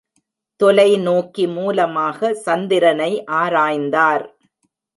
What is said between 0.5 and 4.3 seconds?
தொலை நோக்கி மூலமாக சந்திரனை ஆராய்ந்தார்!